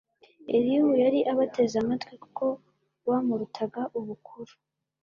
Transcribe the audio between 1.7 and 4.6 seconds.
amatwi, kuko bamurutaga ubukuru